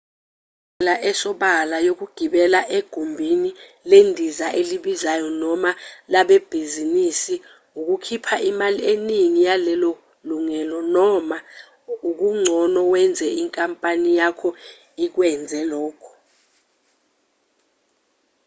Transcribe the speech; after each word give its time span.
indlela 0.03 0.95
esobala 1.11 1.77
yokugibela 1.87 2.59
egumbini 2.77 3.51
lendiza 3.89 4.47
elibizayo 4.59 5.27
noma 5.43 5.71
labebhizinisi 6.13 7.35
ukukhipha 7.79 8.35
imali 8.49 8.81
eningi 8.91 9.41
yalelo 9.49 9.91
lungelo 10.27 10.79
noma 10.95 11.37
okugcono 12.09 12.79
wenze 12.91 13.27
inkampani 13.41 14.09
yakho 14.19 14.49
ikwenzele 15.05 15.65
lokho 15.71 16.11